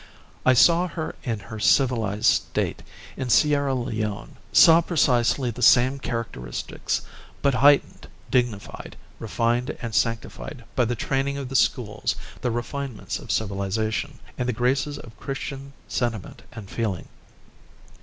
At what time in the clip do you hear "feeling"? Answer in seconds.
16.67-17.07